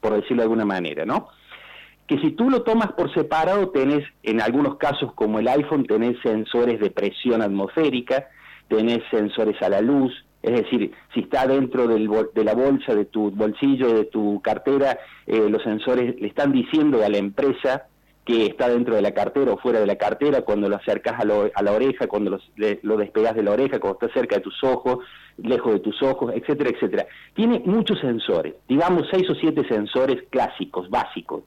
por 0.00 0.14
decirlo 0.14 0.38
de 0.38 0.44
alguna 0.44 0.64
manera, 0.64 1.04
¿no? 1.04 1.28
Que 2.06 2.18
si 2.18 2.32
tú 2.32 2.50
lo 2.50 2.62
tomas 2.62 2.92
por 2.92 3.12
separado, 3.14 3.68
tenés, 3.70 4.04
en 4.22 4.40
algunos 4.40 4.76
casos 4.76 5.12
como 5.14 5.38
el 5.38 5.48
iPhone, 5.48 5.86
tenés 5.86 6.18
sensores 6.22 6.80
de 6.80 6.90
presión 6.90 7.42
atmosférica, 7.42 8.28
tenés 8.68 9.02
sensores 9.10 9.60
a 9.62 9.68
la 9.68 9.80
luz, 9.80 10.12
es 10.42 10.52
decir, 10.52 10.92
si 11.12 11.20
está 11.20 11.46
dentro 11.46 11.86
del, 11.86 12.08
de 12.34 12.44
la 12.44 12.54
bolsa, 12.54 12.94
de 12.94 13.04
tu 13.04 13.30
bolsillo, 13.30 13.92
de 13.92 14.04
tu 14.06 14.40
cartera, 14.40 14.98
eh, 15.26 15.48
los 15.50 15.62
sensores 15.62 16.18
le 16.20 16.28
están 16.28 16.50
diciendo 16.52 17.04
a 17.04 17.08
la 17.08 17.18
empresa 17.18 17.86
que 18.30 18.46
está 18.46 18.68
dentro 18.68 18.94
de 18.94 19.02
la 19.02 19.12
cartera 19.12 19.52
o 19.52 19.58
fuera 19.58 19.80
de 19.80 19.86
la 19.86 19.96
cartera, 19.96 20.42
cuando 20.42 20.68
lo 20.68 20.76
acercas 20.76 21.18
a, 21.18 21.24
la 21.24 21.72
oreja, 21.72 22.06
cuando 22.06 22.38
lo 22.56 22.96
despegas 22.96 23.34
de 23.34 23.42
la 23.42 23.50
oreja, 23.50 23.80
cuando 23.80 23.98
está 24.00 24.20
cerca 24.20 24.36
de 24.36 24.42
tus 24.42 24.62
ojos, 24.62 24.98
lejos 25.36 25.72
de 25.72 25.80
tus 25.80 26.00
ojos, 26.00 26.32
etcétera, 26.32 26.70
etcétera. 26.70 27.06
Tiene 27.34 27.60
muchos 27.64 27.98
sensores, 27.98 28.54
digamos 28.68 29.08
seis 29.10 29.28
o 29.28 29.34
siete 29.34 29.66
sensores 29.66 30.22
clásicos, 30.30 30.88
básicos. 30.88 31.42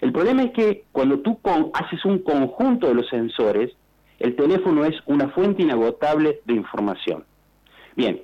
El 0.00 0.12
problema 0.12 0.42
es 0.42 0.50
que 0.50 0.84
cuando 0.90 1.20
tú 1.20 1.38
haces 1.72 2.04
un 2.04 2.18
conjunto 2.18 2.88
de 2.88 2.94
los 2.94 3.08
sensores, 3.08 3.70
el 4.18 4.34
teléfono 4.34 4.84
es 4.84 4.96
una 5.06 5.28
fuente 5.28 5.62
inagotable 5.62 6.40
de 6.46 6.54
información. 6.54 7.24
Bien, 7.94 8.20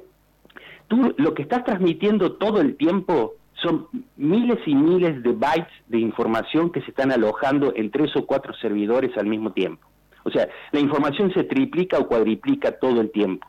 tú 0.88 1.14
lo 1.16 1.32
que 1.32 1.42
estás 1.42 1.62
transmitiendo 1.62 2.32
todo 2.32 2.60
el 2.60 2.76
tiempo 2.76 3.34
son 3.62 3.88
miles 4.16 4.58
y 4.66 4.74
miles 4.74 5.22
de 5.22 5.32
bytes 5.32 5.72
de 5.88 5.98
información 5.98 6.70
que 6.70 6.80
se 6.82 6.90
están 6.90 7.12
alojando 7.12 7.72
en 7.74 7.90
tres 7.90 8.14
o 8.16 8.26
cuatro 8.26 8.54
servidores 8.54 9.16
al 9.16 9.26
mismo 9.26 9.52
tiempo. 9.52 9.86
O 10.24 10.30
sea, 10.30 10.48
la 10.72 10.80
información 10.80 11.32
se 11.32 11.44
triplica 11.44 11.98
o 11.98 12.06
cuadriplica 12.06 12.72
todo 12.78 13.00
el 13.00 13.10
tiempo. 13.10 13.46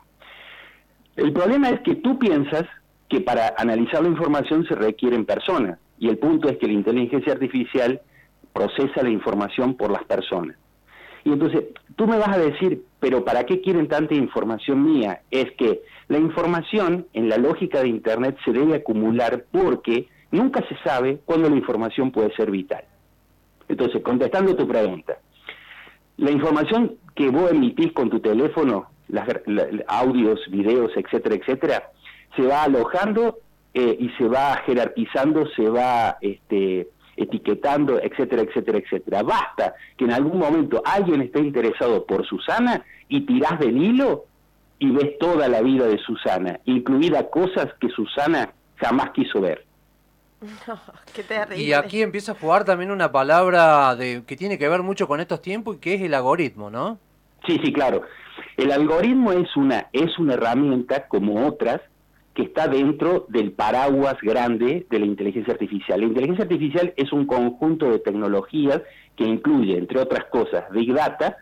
El 1.16 1.32
problema 1.32 1.68
es 1.70 1.80
que 1.80 1.96
tú 1.96 2.18
piensas 2.18 2.64
que 3.08 3.20
para 3.20 3.54
analizar 3.58 4.02
la 4.02 4.08
información 4.08 4.64
se 4.66 4.74
requieren 4.74 5.26
personas, 5.26 5.78
y 5.98 6.08
el 6.08 6.18
punto 6.18 6.48
es 6.48 6.56
que 6.56 6.66
la 6.66 6.72
inteligencia 6.72 7.34
artificial 7.34 8.00
procesa 8.52 9.02
la 9.02 9.10
información 9.10 9.76
por 9.76 9.90
las 9.90 10.04
personas. 10.04 10.56
Y 11.24 11.30
entonces, 11.30 11.64
tú 11.94 12.06
me 12.06 12.18
vas 12.18 12.36
a 12.36 12.38
decir, 12.38 12.82
pero 12.98 13.24
¿para 13.24 13.44
qué 13.44 13.60
quieren 13.60 13.86
tanta 13.86 14.14
información 14.14 14.82
mía? 14.82 15.20
Es 15.30 15.52
que 15.52 15.82
la 16.12 16.18
información 16.18 17.06
en 17.14 17.30
la 17.30 17.38
lógica 17.38 17.80
de 17.80 17.88
Internet 17.88 18.36
se 18.44 18.52
debe 18.52 18.74
acumular 18.74 19.46
porque 19.50 20.08
nunca 20.30 20.62
se 20.68 20.76
sabe 20.84 21.20
cuándo 21.24 21.48
la 21.48 21.56
información 21.56 22.10
puede 22.10 22.34
ser 22.36 22.50
vital. 22.50 22.84
Entonces, 23.66 24.02
contestando 24.02 24.54
tu 24.54 24.68
pregunta, 24.68 25.16
la 26.18 26.30
información 26.30 26.96
que 27.14 27.30
vos 27.30 27.50
emitís 27.50 27.94
con 27.94 28.10
tu 28.10 28.20
teléfono, 28.20 28.88
las, 29.08 29.26
audios, 29.88 30.38
videos, 30.50 30.92
etcétera, 30.96 31.36
etcétera, 31.36 31.90
se 32.36 32.42
va 32.42 32.64
alojando 32.64 33.38
eh, 33.72 33.96
y 33.98 34.10
se 34.18 34.28
va 34.28 34.60
jerarquizando, 34.66 35.46
se 35.56 35.66
va 35.70 36.18
este, 36.20 36.88
etiquetando, 37.16 37.98
etcétera, 38.02 38.42
etcétera, 38.42 38.76
etcétera. 38.80 39.22
Basta 39.22 39.74
que 39.96 40.04
en 40.04 40.12
algún 40.12 40.38
momento 40.38 40.82
alguien 40.84 41.22
esté 41.22 41.40
interesado 41.40 42.04
por 42.04 42.26
Susana 42.26 42.84
y 43.08 43.22
tirás 43.22 43.58
del 43.58 43.82
hilo 43.82 44.26
y 44.82 44.90
ves 44.90 45.16
toda 45.16 45.48
la 45.48 45.62
vida 45.62 45.86
de 45.86 45.96
Susana, 45.98 46.58
incluida 46.64 47.30
cosas 47.30 47.68
que 47.80 47.88
Susana 47.90 48.52
jamás 48.74 49.10
quiso 49.10 49.40
ver. 49.40 49.64
qué 51.14 51.22
terrible. 51.22 51.62
Y 51.62 51.72
aquí 51.72 52.02
empieza 52.02 52.32
a 52.32 52.34
jugar 52.34 52.64
también 52.64 52.90
una 52.90 53.12
palabra 53.12 53.94
de, 53.94 54.24
que 54.26 54.36
tiene 54.36 54.58
que 54.58 54.68
ver 54.68 54.82
mucho 54.82 55.06
con 55.06 55.20
estos 55.20 55.40
tiempos 55.40 55.76
y 55.76 55.78
que 55.78 55.94
es 55.94 56.02
el 56.02 56.14
algoritmo, 56.14 56.68
¿no? 56.68 56.98
Sí, 57.46 57.60
sí, 57.62 57.72
claro. 57.72 58.02
El 58.56 58.72
algoritmo 58.72 59.30
es 59.30 59.56
una, 59.56 59.86
es 59.92 60.18
una 60.18 60.34
herramienta 60.34 61.06
como 61.06 61.46
otras 61.46 61.80
que 62.34 62.42
está 62.42 62.66
dentro 62.66 63.26
del 63.28 63.52
paraguas 63.52 64.16
grande 64.20 64.84
de 64.90 64.98
la 64.98 65.06
inteligencia 65.06 65.52
artificial. 65.52 66.00
La 66.00 66.06
inteligencia 66.06 66.42
artificial 66.42 66.92
es 66.96 67.12
un 67.12 67.26
conjunto 67.26 67.88
de 67.88 68.00
tecnologías 68.00 68.82
que 69.14 69.22
incluye, 69.22 69.78
entre 69.78 70.00
otras 70.00 70.24
cosas, 70.24 70.64
Big 70.72 70.92
Data, 70.92 71.36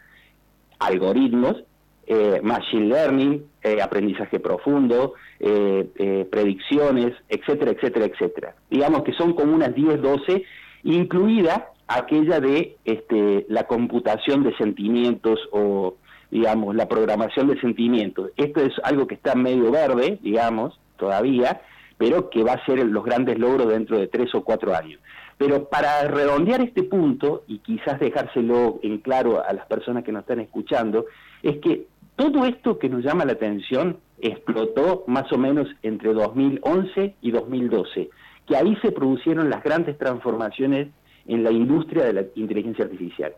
algoritmos, 0.78 1.64
eh, 2.06 2.40
machine 2.42 2.86
learning, 2.86 3.44
eh, 3.62 3.80
aprendizaje 3.80 4.40
profundo, 4.40 5.14
eh, 5.38 6.26
predicciones, 6.30 7.14
etcétera, 7.28 7.72
etcétera, 7.72 8.06
etcétera. 8.06 8.54
Digamos 8.70 9.02
que 9.04 9.12
son 9.12 9.34
como 9.34 9.54
unas 9.54 9.74
10, 9.74 10.02
12, 10.02 10.44
incluida 10.84 11.70
aquella 11.86 12.40
de 12.40 12.76
este, 12.84 13.46
la 13.48 13.64
computación 13.64 14.42
de 14.42 14.56
sentimientos 14.56 15.40
o, 15.52 15.96
digamos, 16.30 16.74
la 16.76 16.88
programación 16.88 17.48
de 17.48 17.60
sentimientos. 17.60 18.30
Esto 18.36 18.60
es 18.60 18.72
algo 18.84 19.06
que 19.06 19.16
está 19.16 19.34
medio 19.34 19.70
verde, 19.70 20.18
digamos, 20.22 20.78
todavía, 20.96 21.62
pero 21.98 22.30
que 22.30 22.42
va 22.42 22.52
a 22.52 22.64
ser 22.64 22.84
los 22.86 23.04
grandes 23.04 23.38
logros 23.38 23.68
dentro 23.68 23.98
de 23.98 24.06
tres 24.06 24.34
o 24.34 24.42
cuatro 24.42 24.74
años. 24.74 25.00
Pero 25.36 25.68
para 25.68 26.02
redondear 26.06 26.60
este 26.60 26.82
punto, 26.82 27.44
y 27.46 27.58
quizás 27.58 27.98
dejárselo 27.98 28.78
en 28.82 28.98
claro 28.98 29.42
a 29.42 29.52
las 29.52 29.66
personas 29.66 30.04
que 30.04 30.12
nos 30.12 30.20
están 30.20 30.40
escuchando, 30.40 31.06
es 31.42 31.58
que 31.58 31.86
todo 32.20 32.44
esto 32.44 32.78
que 32.78 32.90
nos 32.90 33.02
llama 33.02 33.24
la 33.24 33.32
atención 33.32 33.96
explotó 34.20 35.04
más 35.06 35.32
o 35.32 35.38
menos 35.38 35.66
entre 35.82 36.12
2011 36.12 37.14
y 37.22 37.30
2012, 37.30 38.10
que 38.46 38.56
ahí 38.56 38.76
se 38.82 38.92
produjeron 38.92 39.48
las 39.48 39.64
grandes 39.64 39.96
transformaciones 39.96 40.88
en 41.26 41.42
la 41.42 41.50
industria 41.50 42.04
de 42.04 42.12
la 42.12 42.24
inteligencia 42.34 42.84
artificial. 42.84 43.32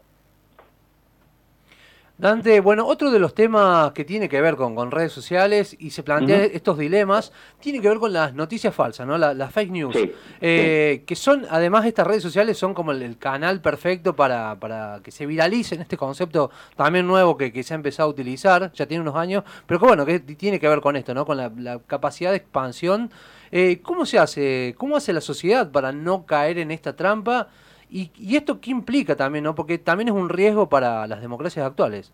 Dante, 2.18 2.60
bueno, 2.60 2.86
otro 2.86 3.10
de 3.10 3.18
los 3.18 3.34
temas 3.34 3.92
que 3.92 4.04
tiene 4.04 4.28
que 4.28 4.40
ver 4.40 4.54
con, 4.54 4.76
con 4.76 4.90
redes 4.90 5.12
sociales 5.12 5.74
y 5.78 5.90
se 5.90 6.02
plantean 6.02 6.50
estos 6.52 6.78
dilemas, 6.78 7.32
tiene 7.58 7.80
que 7.80 7.88
ver 7.88 7.98
con 7.98 8.12
las 8.12 8.34
noticias 8.34 8.74
falsas, 8.74 9.06
¿no? 9.06 9.18
las 9.18 9.52
fake 9.52 9.70
news. 9.70 9.96
Eh, 10.40 11.02
que 11.06 11.16
son, 11.16 11.46
además, 11.50 11.84
estas 11.86 12.06
redes 12.06 12.22
sociales 12.22 12.58
son 12.58 12.74
como 12.74 12.92
el, 12.92 13.18
canal 13.18 13.60
perfecto 13.60 14.14
para, 14.14 14.54
para, 14.60 15.00
que 15.02 15.10
se 15.10 15.26
viralicen 15.26 15.80
este 15.80 15.96
concepto 15.96 16.50
también 16.76 17.06
nuevo 17.06 17.36
que, 17.36 17.62
se 17.62 17.74
ha 17.74 17.76
empezado 17.76 18.08
a 18.08 18.12
utilizar, 18.12 18.72
ya 18.72 18.86
tiene 18.86 19.02
unos 19.02 19.16
años, 19.16 19.42
pero 19.66 19.80
que 19.80 19.86
bueno, 19.86 20.06
que 20.06 20.20
tiene 20.20 20.60
que 20.60 20.68
ver 20.68 20.80
con 20.80 20.96
esto, 20.96 21.14
¿no? 21.14 21.26
Con 21.26 21.36
la, 21.38 21.80
capacidad 21.86 22.30
de 22.30 22.36
expansión. 22.36 23.10
Eh, 23.50 23.80
¿Cómo 23.82 24.06
se 24.06 24.18
hace? 24.18 24.74
¿Cómo 24.78 24.96
hace 24.96 25.12
la 25.12 25.20
sociedad 25.20 25.70
para 25.70 25.92
no 25.92 26.24
caer 26.24 26.58
en 26.58 26.70
esta 26.70 26.94
trampa? 26.94 27.48
Y, 27.92 28.36
esto 28.36 28.58
qué 28.58 28.70
implica 28.70 29.16
también, 29.16 29.44
¿no? 29.44 29.54
Porque 29.54 29.76
también 29.76 30.08
es 30.08 30.14
un 30.14 30.30
riesgo 30.30 30.66
para 30.70 31.06
las 31.06 31.20
democracias 31.20 31.66
actuales. 31.66 32.10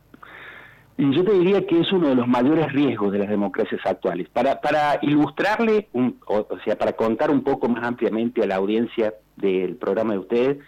Y 0.97 1.15
yo 1.15 1.25
te 1.25 1.33
diría 1.33 1.65
que 1.65 1.81
es 1.81 1.93
uno 1.93 2.09
de 2.09 2.17
los 2.17 2.27
mayores 2.27 2.73
riesgos 2.73 3.13
de 3.13 3.21
las 3.21 3.29
democracias 3.29 3.81
actuales. 3.85 4.29
Para, 4.29 4.61
para 4.61 4.99
ilustrarle, 5.03 5.89
o, 6.27 6.49
sea, 6.65 6.77
para 6.77 6.95
contar 6.95 7.31
un 7.31 7.45
poco 7.45 7.69
más 7.69 7.85
ampliamente 7.85 8.43
a 8.43 8.49
la 8.49 8.57
audiencia 8.57 9.15
del 9.37 9.77
programa 9.77 10.15
de 10.15 10.19
ustedes, 10.19 10.59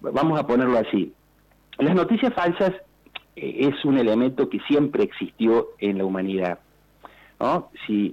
vamos 0.00 0.40
a 0.40 0.44
ponerlo 0.44 0.78
así. 0.78 1.12
Las 1.78 1.94
noticias 1.94 2.34
falsas 2.34 2.72
eh, 3.36 3.68
es 3.70 3.84
un 3.84 3.98
elemento 3.98 4.50
que 4.50 4.58
siempre 4.66 5.04
existió 5.04 5.68
en 5.78 5.98
la 5.98 6.04
humanidad. 6.04 6.58
¿no? 7.38 7.70
Si, 7.86 8.12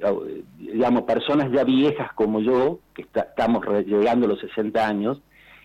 digamos, 0.59 1.01
personas 1.01 1.51
ya 1.51 1.63
viejas 1.63 2.13
como 2.13 2.41
yo, 2.41 2.77
que 2.93 3.01
estamos 3.01 3.65
llegando 3.87 4.27
a 4.27 4.29
los 4.29 4.39
60 4.39 4.87
años, 4.87 5.19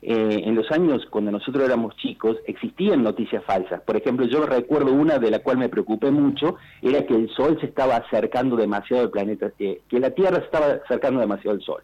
eh, 0.04 0.42
en 0.44 0.56
los 0.56 0.68
años 0.72 1.06
cuando 1.08 1.30
nosotros 1.30 1.64
éramos 1.64 1.94
chicos 1.96 2.36
existían 2.46 3.04
noticias 3.04 3.44
falsas. 3.44 3.80
Por 3.82 3.96
ejemplo, 3.96 4.26
yo 4.26 4.44
recuerdo 4.44 4.92
una 4.92 5.18
de 5.20 5.30
la 5.30 5.38
cual 5.38 5.58
me 5.58 5.68
preocupé 5.68 6.10
mucho, 6.10 6.56
era 6.82 7.06
que 7.06 7.14
el 7.14 7.30
Sol 7.30 7.56
se 7.60 7.66
estaba 7.66 7.96
acercando 7.96 8.56
demasiado 8.56 9.04
al 9.04 9.10
planeta, 9.10 9.52
eh, 9.60 9.80
que 9.88 10.00
la 10.00 10.10
Tierra 10.10 10.38
se 10.38 10.46
estaba 10.46 10.66
acercando 10.84 11.20
demasiado 11.20 11.56
al 11.56 11.62
Sol. 11.62 11.82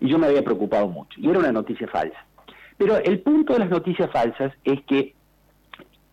Y 0.00 0.10
yo 0.10 0.18
me 0.18 0.26
había 0.26 0.44
preocupado 0.44 0.88
mucho. 0.88 1.18
Y 1.18 1.30
era 1.30 1.38
una 1.38 1.52
noticia 1.52 1.88
falsa. 1.88 2.26
Pero 2.76 2.98
el 2.98 3.20
punto 3.20 3.54
de 3.54 3.60
las 3.60 3.70
noticias 3.70 4.10
falsas 4.10 4.52
es 4.64 4.82
que 4.82 5.14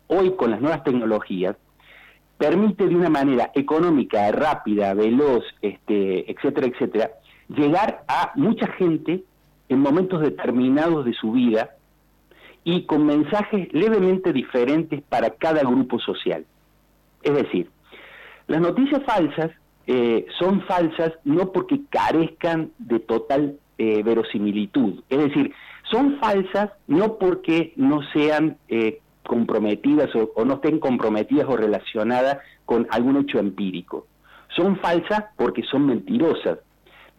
hoy 0.06 0.30
con 0.36 0.50
las 0.50 0.60
nuevas 0.62 0.82
tecnologías 0.84 1.54
permite 2.38 2.88
de 2.88 2.96
una 2.96 3.10
manera 3.10 3.50
económica, 3.54 4.32
rápida, 4.32 4.94
veloz, 4.94 5.44
este, 5.60 6.30
etcétera, 6.30 6.68
etcétera, 6.68 7.10
llegar 7.48 8.04
a 8.08 8.32
mucha 8.36 8.66
gente 8.68 9.24
en 9.70 9.78
momentos 9.78 10.20
determinados 10.20 11.04
de 11.04 11.14
su 11.14 11.32
vida 11.32 11.70
y 12.64 12.82
con 12.82 13.06
mensajes 13.06 13.72
levemente 13.72 14.32
diferentes 14.32 15.00
para 15.02 15.30
cada 15.30 15.62
grupo 15.62 15.98
social. 16.00 16.44
Es 17.22 17.34
decir, 17.34 17.70
las 18.48 18.60
noticias 18.60 19.02
falsas 19.04 19.52
eh, 19.86 20.26
son 20.38 20.62
falsas 20.62 21.12
no 21.24 21.52
porque 21.52 21.80
carezcan 21.88 22.72
de 22.78 22.98
total 22.98 23.58
eh, 23.78 24.02
verosimilitud, 24.02 25.02
es 25.08 25.18
decir, 25.18 25.54
son 25.90 26.18
falsas 26.18 26.70
no 26.86 27.16
porque 27.16 27.72
no 27.76 28.00
sean 28.12 28.58
eh, 28.68 29.00
comprometidas 29.22 30.14
o, 30.16 30.32
o 30.34 30.44
no 30.44 30.54
estén 30.54 30.80
comprometidas 30.80 31.46
o 31.48 31.56
relacionadas 31.56 32.38
con 32.66 32.88
algún 32.90 33.18
hecho 33.18 33.38
empírico. 33.38 34.06
Son 34.56 34.76
falsas 34.78 35.26
porque 35.36 35.62
son 35.62 35.86
mentirosas, 35.86 36.58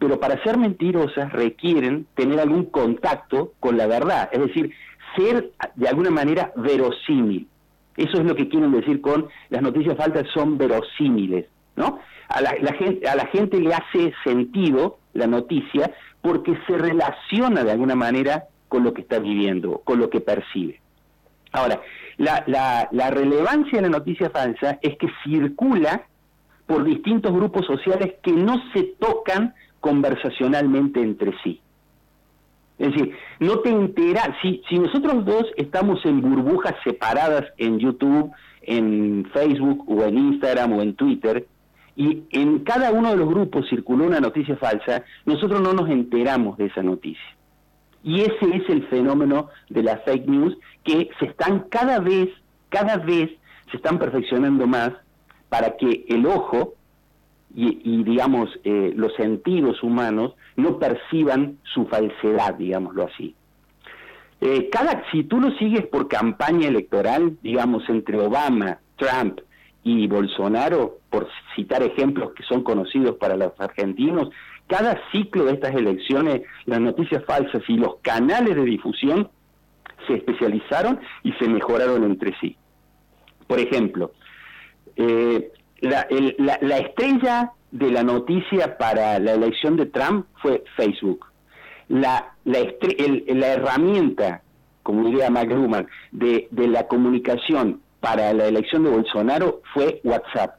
pero 0.02 0.18
para 0.18 0.42
ser 0.42 0.58
mentirosas 0.58 1.32
requieren 1.32 2.08
tener 2.16 2.40
algún 2.40 2.64
contacto 2.64 3.52
con 3.60 3.76
la 3.76 3.86
verdad, 3.86 4.28
es 4.32 4.40
decir, 4.40 4.74
ser 5.16 5.52
de 5.76 5.88
alguna 5.88 6.10
manera 6.10 6.52
verosímil. 6.56 7.46
Eso 7.96 8.18
es 8.18 8.24
lo 8.24 8.34
que 8.34 8.48
quieren 8.48 8.72
decir 8.72 9.00
con 9.00 9.28
las 9.48 9.62
noticias 9.62 9.96
falsas 9.96 10.26
son 10.34 10.58
verosímiles, 10.58 11.46
¿no? 11.76 12.00
A 12.28 12.40
la, 12.40 12.72
gente, 12.72 13.08
a 13.08 13.14
la 13.14 13.26
gente 13.26 13.60
le 13.60 13.72
hace 13.74 14.12
sentido 14.24 14.98
la 15.12 15.28
noticia 15.28 15.92
porque 16.20 16.58
se 16.66 16.76
relaciona 16.76 17.62
de 17.62 17.70
alguna 17.70 17.94
manera 17.94 18.46
con 18.68 18.82
lo 18.82 18.92
que 18.92 19.02
está 19.02 19.20
viviendo, 19.20 19.82
con 19.84 20.00
lo 20.00 20.10
que 20.10 20.20
percibe. 20.20 20.80
Ahora, 21.52 21.80
la, 22.16 22.42
la, 22.48 22.88
la 22.90 23.10
relevancia 23.10 23.78
de 23.78 23.82
la 23.82 23.98
noticia 23.98 24.30
falsa 24.30 24.80
es 24.82 24.96
que 24.96 25.06
circula 25.22 26.02
por 26.66 26.82
distintos 26.82 27.32
grupos 27.32 27.66
sociales 27.66 28.14
que 28.20 28.32
no 28.32 28.60
se 28.72 28.82
tocan 28.98 29.54
conversacionalmente 29.82 31.02
entre 31.02 31.32
sí. 31.42 31.60
Es 32.78 32.92
decir, 32.92 33.14
no 33.40 33.58
te 33.58 33.68
enteras, 33.68 34.30
si, 34.40 34.62
si 34.68 34.78
nosotros 34.78 35.26
dos 35.26 35.44
estamos 35.56 36.04
en 36.06 36.22
burbujas 36.22 36.74
separadas 36.82 37.44
en 37.58 37.78
YouTube, 37.78 38.32
en 38.62 39.28
Facebook 39.34 39.84
o 39.86 40.04
en 40.04 40.16
Instagram 40.16 40.72
o 40.72 40.82
en 40.82 40.94
Twitter, 40.94 41.46
y 41.94 42.22
en 42.30 42.60
cada 42.60 42.90
uno 42.92 43.10
de 43.10 43.16
los 43.16 43.28
grupos 43.28 43.68
circuló 43.68 44.06
una 44.06 44.20
noticia 44.20 44.56
falsa, 44.56 45.04
nosotros 45.26 45.60
no 45.60 45.74
nos 45.74 45.90
enteramos 45.90 46.56
de 46.56 46.66
esa 46.66 46.82
noticia. 46.82 47.36
Y 48.02 48.20
ese 48.20 48.56
es 48.56 48.68
el 48.68 48.86
fenómeno 48.88 49.48
de 49.68 49.82
las 49.82 50.02
fake 50.04 50.26
news 50.26 50.56
que 50.84 51.10
se 51.18 51.26
están 51.26 51.66
cada 51.68 51.98
vez, 52.00 52.28
cada 52.70 52.96
vez 52.96 53.30
se 53.70 53.76
están 53.76 53.98
perfeccionando 53.98 54.66
más 54.66 54.92
para 55.48 55.76
que 55.76 56.04
el 56.08 56.24
ojo 56.26 56.74
y, 57.54 58.02
digamos, 58.04 58.48
eh, 58.64 58.92
los 58.96 59.14
sentidos 59.14 59.82
humanos 59.82 60.32
no 60.56 60.78
perciban 60.78 61.58
su 61.74 61.86
falsedad, 61.86 62.54
digámoslo 62.54 63.04
así. 63.04 63.34
Eh, 64.40 64.70
cada, 64.70 65.04
si 65.12 65.24
tú 65.24 65.40
lo 65.40 65.50
sigues 65.52 65.86
por 65.86 66.08
campaña 66.08 66.68
electoral, 66.68 67.36
digamos, 67.42 67.88
entre 67.88 68.18
Obama, 68.18 68.78
Trump 68.96 69.40
y 69.84 70.06
Bolsonaro, 70.06 70.98
por 71.10 71.28
citar 71.54 71.82
ejemplos 71.82 72.32
que 72.32 72.42
son 72.44 72.64
conocidos 72.64 73.16
para 73.16 73.36
los 73.36 73.52
argentinos, 73.58 74.30
cada 74.66 74.98
ciclo 75.12 75.44
de 75.44 75.52
estas 75.52 75.74
elecciones, 75.74 76.42
las 76.64 76.80
noticias 76.80 77.24
falsas 77.24 77.62
y 77.68 77.76
los 77.76 77.96
canales 78.02 78.56
de 78.56 78.64
difusión 78.64 79.28
se 80.06 80.14
especializaron 80.14 80.98
y 81.22 81.32
se 81.34 81.48
mejoraron 81.48 82.02
entre 82.04 82.34
sí. 82.40 82.56
Por 83.46 83.60
ejemplo, 83.60 84.12
eh, 84.96 85.52
la, 85.82 86.06
la, 86.60 86.78
estrella 86.78 87.52
de 87.70 87.90
la 87.90 88.02
noticia 88.02 88.78
para 88.78 89.18
la 89.18 89.32
elección 89.32 89.76
de 89.76 89.86
Trump 89.86 90.26
fue 90.40 90.64
Facebook. 90.76 91.26
La, 91.88 92.34
la, 92.44 92.60
la 92.60 93.46
herramienta, 93.48 94.42
como 94.82 95.06
diría 95.06 95.30
McLuhan, 95.30 95.86
de, 96.12 96.48
de 96.50 96.68
la 96.68 96.86
comunicación 96.86 97.80
para 98.00 98.32
la 98.32 98.46
elección 98.46 98.84
de 98.84 98.90
Bolsonaro 98.90 99.62
fue 99.74 100.00
WhatsApp. 100.04 100.56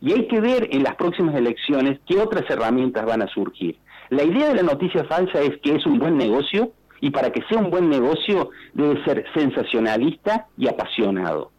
Y 0.00 0.12
hay 0.12 0.26
que 0.26 0.40
ver 0.40 0.68
en 0.72 0.82
las 0.82 0.96
próximas 0.96 1.34
elecciones 1.36 2.00
qué 2.06 2.18
otras 2.18 2.48
herramientas 2.50 3.04
van 3.04 3.22
a 3.22 3.28
surgir. 3.28 3.76
La 4.10 4.24
idea 4.24 4.48
de 4.48 4.56
la 4.56 4.62
noticia 4.62 5.04
falsa 5.04 5.40
es 5.40 5.58
que 5.62 5.76
es 5.76 5.86
un 5.86 5.98
buen 5.98 6.16
negocio 6.16 6.72
y 7.00 7.10
para 7.10 7.30
que 7.30 7.42
sea 7.48 7.58
un 7.58 7.70
buen 7.70 7.88
negocio 7.88 8.50
debe 8.74 9.02
ser 9.04 9.24
sensacionalista 9.34 10.46
y 10.58 10.68
apasionado. 10.68 11.51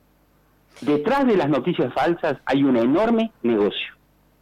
Detrás 0.82 1.26
de 1.28 1.38
las 1.38 1.50
noticias 1.50 1.94
falsas 1.94 2.38
hay 2.46 2.64
un 2.64 2.78
enorme 2.78 3.32
negocio. 3.42 3.93